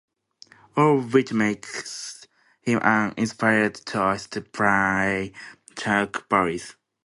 [0.75, 2.25] All of which makes
[2.63, 5.31] him an inspired choice to play
[5.77, 6.73] Chuck Barris.